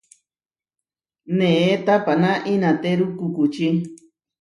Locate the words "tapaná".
1.85-2.31